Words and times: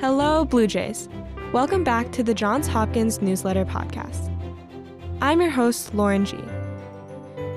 Hello, 0.00 0.44
Blue 0.44 0.68
Jays. 0.68 1.08
Welcome 1.52 1.82
back 1.82 2.12
to 2.12 2.22
the 2.22 2.32
Johns 2.32 2.68
Hopkins 2.68 3.20
Newsletter 3.20 3.64
Podcast. 3.64 4.30
I'm 5.20 5.40
your 5.40 5.50
host, 5.50 5.92
Lauren 5.92 6.24
Ji. 6.24 6.38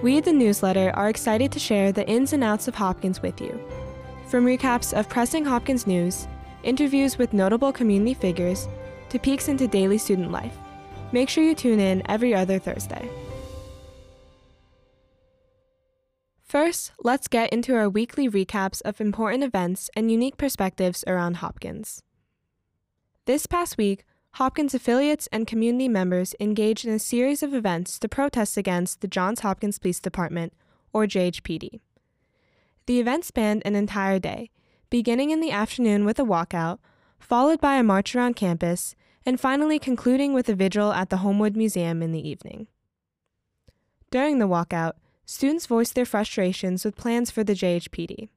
We 0.01 0.17
at 0.17 0.25
the 0.25 0.33
newsletter 0.33 0.91
are 0.95 1.07
excited 1.07 1.51
to 1.51 1.59
share 1.59 1.91
the 1.91 2.07
ins 2.09 2.33
and 2.33 2.43
outs 2.43 2.67
of 2.67 2.73
Hopkins 2.73 3.21
with 3.21 3.39
you. 3.39 3.61
From 4.25 4.43
recaps 4.43 4.91
of 4.91 5.07
pressing 5.07 5.45
Hopkins 5.45 5.85
news, 5.85 6.27
interviews 6.63 7.19
with 7.19 7.31
notable 7.31 7.71
community 7.71 8.15
figures, 8.15 8.67
to 9.09 9.19
peeks 9.19 9.47
into 9.47 9.67
daily 9.67 9.99
student 9.99 10.31
life. 10.31 10.57
Make 11.11 11.29
sure 11.29 11.43
you 11.43 11.53
tune 11.53 11.79
in 11.79 12.01
every 12.09 12.33
other 12.33 12.57
Thursday. 12.57 13.07
First, 16.41 16.91
let's 17.03 17.27
get 17.27 17.53
into 17.53 17.75
our 17.75 17.87
weekly 17.87 18.27
recaps 18.27 18.81
of 18.81 18.99
important 18.99 19.43
events 19.43 19.91
and 19.95 20.09
unique 20.09 20.37
perspectives 20.37 21.03
around 21.05 21.35
Hopkins. 21.35 22.01
This 23.25 23.45
past 23.45 23.77
week, 23.77 24.03
Hopkins 24.35 24.73
affiliates 24.73 25.27
and 25.31 25.45
community 25.45 25.87
members 25.87 26.33
engaged 26.39 26.85
in 26.85 26.93
a 26.93 26.99
series 26.99 27.43
of 27.43 27.53
events 27.53 27.99
to 27.99 28.09
protest 28.09 28.57
against 28.57 29.01
the 29.01 29.07
Johns 29.07 29.41
Hopkins 29.41 29.77
Police 29.77 29.99
Department, 29.99 30.53
or 30.91 31.05
JHPD. 31.05 31.81
The 32.87 32.99
event 32.99 33.23
spanned 33.23 33.61
an 33.63 33.75
entire 33.75 34.17
day, 34.17 34.49
beginning 34.89 35.29
in 35.29 35.39
the 35.39 35.51
afternoon 35.51 36.03
with 36.03 36.17
a 36.17 36.23
walkout, 36.23 36.79
followed 37.19 37.61
by 37.61 37.75
a 37.75 37.83
march 37.83 38.15
around 38.15 38.35
campus, 38.35 38.95
and 39.23 39.39
finally 39.39 39.77
concluding 39.77 40.33
with 40.33 40.49
a 40.49 40.55
vigil 40.55 40.91
at 40.91 41.11
the 41.11 41.17
Homewood 41.17 41.55
Museum 41.55 42.01
in 42.01 42.11
the 42.11 42.27
evening. 42.27 42.67
During 44.09 44.39
the 44.39 44.47
walkout, 44.47 44.93
students 45.25 45.67
voiced 45.67 45.93
their 45.93 46.05
frustrations 46.05 46.83
with 46.83 46.97
plans 46.97 47.29
for 47.29 47.43
the 47.43 47.53
JHPD. 47.53 48.29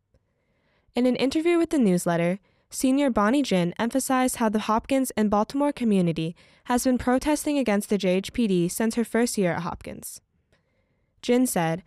In 0.95 1.07
an 1.07 1.17
interview 1.17 1.57
with 1.57 1.71
the 1.71 1.79
newsletter, 1.79 2.39
senior 2.75 3.11
Bonnie 3.11 3.43
Jin 3.43 3.73
emphasized 3.79 4.37
how 4.37 4.49
the 4.49 4.61
Hopkins 4.61 5.13
and 5.17 5.31
Baltimore 5.31 5.73
community 5.73 6.35
has 6.65 6.85
been 6.85 6.99
protesting 6.99 7.57
against 7.59 7.89
the 7.89 7.99
JHPD 7.99 8.71
since 8.71 8.95
her 8.97 9.05
first 9.05 9.39
year 9.39 9.53
at 9.53 9.63
Hopkins. 9.63 10.21
Jin 11.23 11.47
said, 11.47 11.83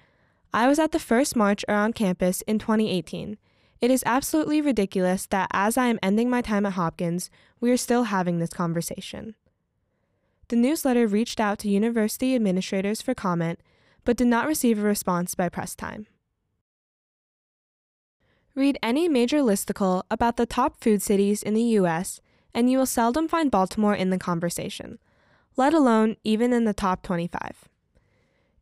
I 0.54 0.68
was 0.68 0.80
at 0.80 0.92
the 0.92 1.00
first 1.00 1.36
march 1.36 1.64
around 1.68 1.96
campus 1.96 2.42
in 2.44 2.58
2018. 2.58 3.38
It 3.82 3.92
is 3.92 4.04
absolutely 4.06 4.62
ridiculous 4.62 5.28
that 5.28 5.50
as 5.52 5.78
I 5.78 5.88
am 5.88 6.00
ending 6.02 6.30
my 6.30 6.42
time 6.42 6.66
at 6.66 6.74
Hopkins, 6.74 7.30
we 7.60 7.70
are 7.70 7.78
still 7.78 8.04
having 8.04 8.40
this 8.40 8.50
conversation. 8.50 9.36
The 10.48 10.56
newsletter 10.56 11.06
reached 11.06 11.40
out 11.40 11.60
to 11.60 11.70
university 11.70 12.34
administrators 12.34 13.02
for 13.02 13.14
comment 13.14 13.60
but 14.06 14.16
did 14.16 14.28
not 14.28 14.48
receive 14.48 14.80
a 14.80 14.84
response 14.84 15.36
by 15.36 15.50
press 15.50 15.76
time. 15.76 16.08
Read 18.58 18.80
any 18.82 19.08
major 19.08 19.42
listicle 19.42 20.02
about 20.10 20.36
the 20.36 20.48
top 20.48 20.82
food 20.82 21.04
cities 21.04 21.44
in 21.44 21.54
the 21.54 21.78
US, 21.78 22.22
and 22.56 22.72
you 22.72 22.80
will 22.80 22.88
seldom 22.88 23.28
find 23.28 23.52
Baltimore 23.52 23.94
in 23.94 24.10
the 24.10 24.18
conversation, 24.18 24.98
let 25.56 25.76
alone 25.76 26.16
even 26.24 26.52
in 26.52 26.64
the 26.66 26.74
top 26.74 27.04
25. 27.04 27.70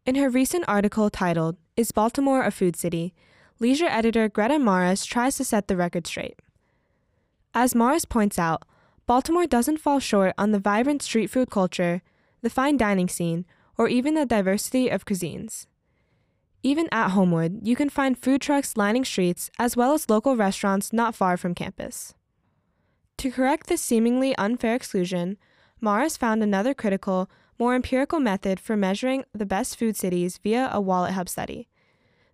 In 0.05 0.15
her 0.15 0.29
recent 0.29 0.65
article 0.67 1.09
titled, 1.09 1.55
Is 1.77 1.93
Baltimore 1.93 2.43
a 2.43 2.51
Food 2.51 2.75
City? 2.75 3.13
leisure 3.57 3.87
editor 3.87 4.27
Greta 4.27 4.59
Morris 4.59 5.05
tries 5.05 5.37
to 5.37 5.45
set 5.45 5.69
the 5.69 5.77
record 5.77 6.05
straight. 6.05 6.41
As 7.53 7.73
Morris 7.73 8.03
points 8.03 8.37
out, 8.37 8.63
Baltimore 9.05 9.47
doesn't 9.47 9.79
fall 9.79 10.01
short 10.01 10.33
on 10.37 10.51
the 10.51 10.59
vibrant 10.59 11.03
street 11.03 11.27
food 11.27 11.49
culture, 11.49 12.01
the 12.41 12.49
fine 12.49 12.75
dining 12.75 13.07
scene, 13.07 13.45
or 13.77 13.87
even 13.87 14.15
the 14.15 14.25
diversity 14.25 14.89
of 14.89 15.05
cuisines. 15.05 15.67
Even 16.65 16.89
at 16.91 17.09
Homewood, 17.09 17.59
you 17.61 17.75
can 17.75 17.91
find 17.91 18.17
food 18.17 18.41
trucks 18.41 18.75
lining 18.75 19.05
streets 19.05 19.51
as 19.59 19.77
well 19.77 19.93
as 19.93 20.09
local 20.09 20.35
restaurants 20.35 20.91
not 20.91 21.13
far 21.13 21.37
from 21.37 21.53
campus. 21.53 22.15
To 23.17 23.29
correct 23.29 23.67
this 23.67 23.83
seemingly 23.83 24.35
unfair 24.37 24.73
exclusion, 24.73 25.37
Morris 25.79 26.17
found 26.17 26.41
another 26.41 26.73
critical, 26.73 27.29
more 27.59 27.75
empirical 27.75 28.19
method 28.19 28.59
for 28.59 28.75
measuring 28.75 29.25
the 29.31 29.45
best 29.45 29.77
food 29.77 29.95
cities 29.95 30.39
via 30.39 30.71
a 30.73 30.81
WalletHub 30.81 31.29
study. 31.29 31.67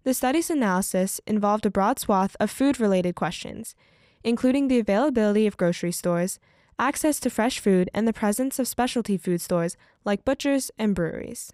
The 0.06 0.14
study's 0.14 0.50
analysis 0.50 1.20
involved 1.28 1.66
a 1.66 1.70
broad 1.70 2.00
swath 2.00 2.38
of 2.40 2.50
food 2.50 2.80
related 2.80 3.16
questions, 3.16 3.76
including 4.24 4.70
the 4.70 4.80
availability 4.80 5.46
of 5.46 5.58
grocery 5.58 5.92
stores, 5.92 6.40
access 6.80 7.20
to 7.20 7.30
fresh 7.30 7.60
food, 7.60 7.90
and 7.94 8.08
the 8.08 8.14
presence 8.14 8.60
of 8.60 8.68
specialty 8.70 9.18
food 9.18 9.42
stores 9.42 9.76
like 10.06 10.24
butchers 10.24 10.72
and 10.78 10.96
breweries. 10.96 11.52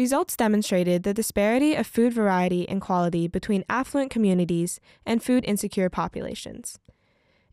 Results 0.00 0.34
demonstrated 0.34 1.02
the 1.02 1.12
disparity 1.12 1.74
of 1.74 1.86
food 1.86 2.14
variety 2.14 2.66
and 2.66 2.80
quality 2.80 3.28
between 3.28 3.66
affluent 3.68 4.10
communities 4.10 4.80
and 5.04 5.22
food 5.22 5.44
insecure 5.44 5.90
populations. 5.90 6.78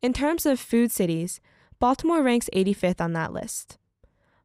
In 0.01 0.13
terms 0.13 0.45
of 0.45 0.57
food 0.57 0.89
cities, 0.89 1.41
Baltimore 1.77 2.23
ranks 2.23 2.49
85th 2.53 3.01
on 3.01 3.11
that 3.11 3.33
list. 3.33 3.77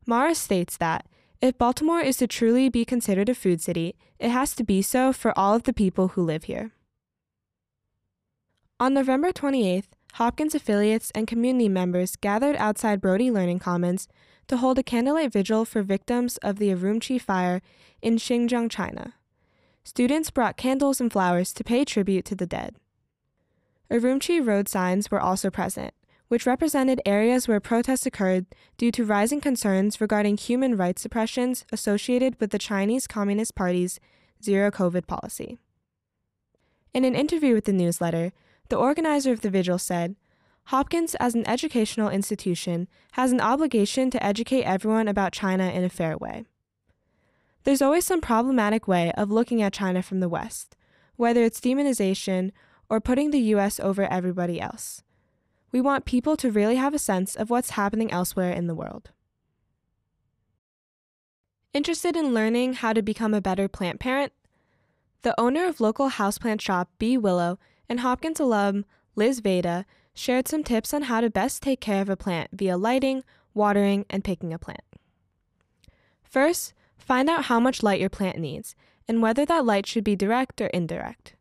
Morris 0.04 0.40
states 0.40 0.76
that 0.78 1.06
if 1.40 1.56
Baltimore 1.56 2.00
is 2.00 2.16
to 2.16 2.26
truly 2.26 2.68
be 2.68 2.84
considered 2.84 3.28
a 3.28 3.36
food 3.36 3.62
city, 3.62 3.94
it 4.19 4.30
has 4.30 4.56
to 4.56 4.64
be 4.64 4.82
so 4.82 5.12
for 5.12 5.32
all 5.38 5.54
of 5.54 5.62
the 5.62 5.72
people 5.72 6.08
who 6.08 6.24
live 6.24 6.42
here. 6.50 6.72
On 8.80 8.92
November 8.92 9.30
28th, 9.30 9.94
Hopkins 10.17 10.55
affiliates 10.55 11.11
and 11.15 11.27
community 11.27 11.71
members 11.71 12.17
gathered 12.17 12.56
outside 12.56 13.00
Brody 13.00 13.31
Learning 13.31 13.59
Commons 13.59 14.09
to 14.47 14.59
hold 14.59 14.78
a 14.78 14.83
candlelight 14.83 15.33
vigil 15.33 15.65
for 15.65 15.83
victims 15.83 16.37
of 16.39 16.59
the 16.59 16.69
Urumqi 16.69 17.19
fire 17.19 17.62
in 18.03 18.17
Xinjiang, 18.17 18.71
China. 18.71 19.15
Students 19.84 20.31
brought 20.31 20.59
candles 20.59 21.00
and 21.00 21.11
flowers 21.11 21.55
to 21.55 21.65
pay 21.65 21.84
tribute 21.84 22.27
to 22.27 22.34
the 22.34 22.47
dead. 22.47 22.77
Urumqi 23.91 24.47
road 24.47 24.69
signs 24.69 25.11
were 25.11 25.21
also 25.21 25.50
present, 25.50 25.95
which 26.29 26.47
represented 26.47 27.00
areas 27.06 27.49
where 27.49 27.59
protests 27.59 28.05
occurred 28.05 28.44
due 28.77 28.91
to 28.91 29.06
rising 29.06 29.41
concerns 29.41 29.99
regarding 29.99 30.37
human 30.37 30.77
rights 30.77 31.00
suppressions 31.00 31.65
associated 31.73 32.39
with 32.39 32.50
the 32.50 32.59
Chinese 32.59 33.06
Communist 33.06 33.55
Party's 33.55 33.99
zero 34.44 34.71
COVID 34.71 35.06
policy. 35.06 35.56
In 36.93 37.06
an 37.06 37.15
interview 37.15 37.55
with 37.55 37.65
the 37.65 37.73
newsletter, 37.73 38.33
the 38.72 38.78
organizer 38.78 39.33
of 39.33 39.43
the 39.43 39.50
vigil 39.50 39.77
said, 39.77 40.16
Hopkins, 40.69 41.15
as 41.16 41.34
an 41.34 41.47
educational 41.47 42.09
institution, 42.09 42.88
has 43.12 43.31
an 43.31 43.38
obligation 43.38 44.10
to 44.10 44.25
educate 44.25 44.62
everyone 44.62 45.09
about 45.09 45.34
China 45.34 45.65
in 45.65 45.84
a 45.84 45.91
fair 45.91 46.16
way. 46.16 46.47
There's 47.65 47.82
always 47.82 48.06
some 48.06 48.22
problematic 48.22 48.88
way 48.88 49.12
of 49.12 49.31
looking 49.31 49.61
at 49.61 49.75
China 49.75 50.03
from 50.03 50.21
the 50.21 50.28
West, 50.28 50.75
whether 51.16 51.44
it's 51.44 51.61
demonization 51.61 52.50
or 52.88 52.99
putting 52.99 53.31
the 53.31 53.43
US 53.55 53.78
over 53.78 54.11
everybody 54.11 54.59
else. 54.59 55.03
We 55.71 55.82
want 55.82 56.06
people 56.06 56.38
to 56.38 56.50
really 56.50 56.77
have 56.77 56.94
a 56.94 56.99
sense 56.99 57.34
of 57.37 57.50
what's 57.50 57.72
happening 57.72 58.11
elsewhere 58.11 58.53
in 58.53 58.69
the 58.69 58.75
world. 58.75 59.11
Interested 61.75 62.16
in 62.16 62.32
learning 62.32 62.72
how 62.72 62.94
to 62.94 63.03
become 63.03 63.34
a 63.34 63.43
better 63.43 63.69
plant 63.69 64.00
parent? 64.00 64.32
The 65.21 65.38
owner 65.38 65.66
of 65.66 65.78
local 65.78 66.09
houseplant 66.09 66.62
shop 66.62 66.88
B.Willow 66.99 67.59
and 67.92 68.00
Hopkins 68.00 68.41
alum 68.41 68.86
Liz 69.16 69.42
Vayda 69.42 69.84
shared 70.14 70.48
some 70.48 70.64
tips 70.64 70.94
on 70.94 71.03
how 71.03 71.20
to 71.20 71.28
best 71.28 71.62
take 71.62 71.78
care 71.78 72.00
of 72.00 72.08
a 72.08 72.16
plant 72.16 72.48
via 72.50 72.78
lighting, 72.78 73.22
watering, 73.53 74.06
and 74.08 74.25
picking 74.25 74.50
a 74.54 74.58
plant. 74.58 74.80
First, 76.22 76.72
find 76.97 77.28
out 77.28 77.44
how 77.44 77.60
much 77.60 77.82
light 77.82 78.00
your 78.00 78.08
plant 78.08 78.38
needs 78.38 78.75
and 79.06 79.20
whether 79.20 79.44
that 79.44 79.66
light 79.66 79.86
should 79.86 80.04
be 80.04 80.16
direct 80.16 80.58
or 80.62 80.69
indirect. 80.69 81.34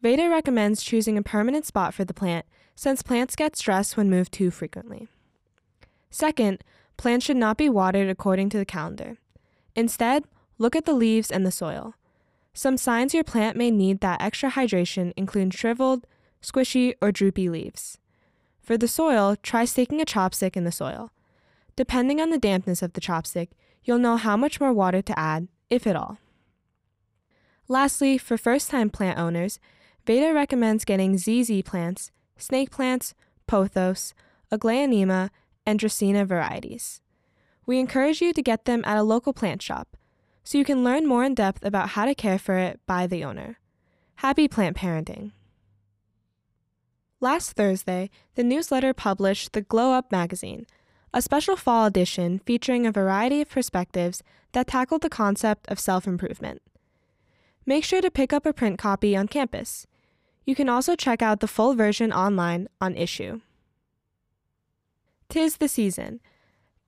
Vayda 0.00 0.30
recommends 0.30 0.84
choosing 0.84 1.18
a 1.18 1.24
permanent 1.24 1.66
spot 1.66 1.92
for 1.92 2.04
the 2.04 2.14
plant 2.14 2.46
since 2.76 3.02
plants 3.02 3.34
get 3.34 3.56
stressed 3.56 3.96
when 3.96 4.08
moved 4.08 4.30
too 4.30 4.52
frequently. 4.52 5.08
Second, 6.08 6.62
plants 6.96 7.26
should 7.26 7.36
not 7.36 7.56
be 7.56 7.68
watered 7.68 8.08
according 8.08 8.48
to 8.50 8.58
the 8.58 8.64
calendar. 8.64 9.18
Instead, 9.74 10.22
look 10.56 10.76
at 10.76 10.84
the 10.84 10.94
leaves 10.94 11.32
and 11.32 11.44
the 11.44 11.50
soil. 11.50 11.94
Some 12.58 12.76
signs 12.76 13.14
your 13.14 13.22
plant 13.22 13.56
may 13.56 13.70
need 13.70 14.00
that 14.00 14.20
extra 14.20 14.50
hydration 14.50 15.12
include 15.16 15.54
shriveled, 15.54 16.08
squishy, 16.42 16.94
or 17.00 17.12
droopy 17.12 17.48
leaves. 17.48 17.98
For 18.60 18.76
the 18.76 18.88
soil, 18.88 19.36
try 19.44 19.64
sticking 19.64 20.00
a 20.00 20.04
chopstick 20.04 20.56
in 20.56 20.64
the 20.64 20.72
soil. 20.72 21.12
Depending 21.76 22.20
on 22.20 22.30
the 22.30 22.36
dampness 22.36 22.82
of 22.82 22.94
the 22.94 23.00
chopstick, 23.00 23.50
you'll 23.84 24.00
know 24.00 24.16
how 24.16 24.36
much 24.36 24.58
more 24.58 24.72
water 24.72 25.00
to 25.02 25.16
add, 25.16 25.46
if 25.70 25.86
at 25.86 25.94
all. 25.94 26.18
Lastly, 27.68 28.18
for 28.18 28.36
first 28.36 28.70
time 28.70 28.90
plant 28.90 29.20
owners, 29.20 29.60
Vayda 30.04 30.34
recommends 30.34 30.84
getting 30.84 31.16
ZZ 31.16 31.62
plants, 31.62 32.10
snake 32.38 32.72
plants, 32.72 33.14
pothos, 33.46 34.14
aglaonema, 34.50 35.30
and 35.64 35.78
dracaena 35.78 36.26
varieties. 36.26 37.02
We 37.66 37.78
encourage 37.78 38.20
you 38.20 38.32
to 38.32 38.42
get 38.42 38.64
them 38.64 38.82
at 38.84 38.98
a 38.98 39.04
local 39.04 39.32
plant 39.32 39.62
shop 39.62 39.96
so 40.48 40.56
you 40.56 40.64
can 40.64 40.82
learn 40.82 41.06
more 41.06 41.24
in 41.24 41.34
depth 41.34 41.62
about 41.62 41.90
how 41.90 42.06
to 42.06 42.14
care 42.14 42.38
for 42.38 42.56
it 42.56 42.80
by 42.86 43.06
the 43.06 43.22
owner. 43.22 43.58
Happy 44.14 44.48
plant 44.48 44.78
parenting! 44.78 45.32
Last 47.20 47.52
Thursday, 47.52 48.08
the 48.34 48.42
newsletter 48.42 48.94
published 48.94 49.52
the 49.52 49.60
Glow 49.60 49.92
Up 49.92 50.10
magazine, 50.10 50.66
a 51.12 51.20
special 51.20 51.54
fall 51.54 51.84
edition 51.84 52.38
featuring 52.46 52.86
a 52.86 52.90
variety 52.90 53.42
of 53.42 53.50
perspectives 53.50 54.22
that 54.52 54.68
tackled 54.68 55.02
the 55.02 55.10
concept 55.10 55.68
of 55.68 55.78
self 55.78 56.06
improvement. 56.06 56.62
Make 57.66 57.84
sure 57.84 58.00
to 58.00 58.10
pick 58.10 58.32
up 58.32 58.46
a 58.46 58.54
print 58.54 58.78
copy 58.78 59.14
on 59.14 59.28
campus. 59.28 59.86
You 60.46 60.54
can 60.54 60.70
also 60.70 60.96
check 60.96 61.20
out 61.20 61.40
the 61.40 61.46
full 61.46 61.74
version 61.74 62.10
online 62.10 62.68
on 62.80 62.94
Issuu. 62.94 63.42
Tis 65.28 65.58
the 65.58 65.68
season. 65.68 66.20